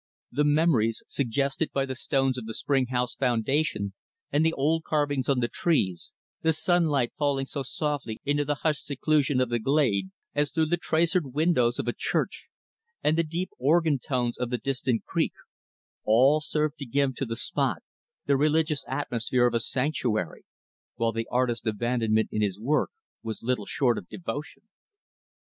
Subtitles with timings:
[0.31, 3.93] The memories suggested by the stones of the spring house foundation
[4.31, 8.83] and the old carvings on the trees; the sunlight, falling so softly into the hushed
[8.83, 12.47] seclusion of the glade, as through the traceried windows of a church;
[13.03, 15.33] and the deep organ tones of the distant creek;
[16.03, 17.83] all served to give to the spot
[18.25, 20.45] the religious atmosphere of a sanctuary;
[20.95, 22.89] while the artist's abandonment in his work
[23.21, 24.63] was little short of devotion.